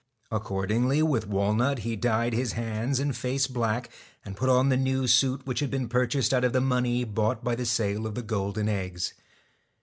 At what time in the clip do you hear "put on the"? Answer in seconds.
4.35-4.75